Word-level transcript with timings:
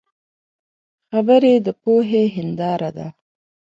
خبرې 1.09 1.53
د 1.65 1.67
پوهې 1.81 2.23
هنداره 2.35 2.89
ده 2.97 3.07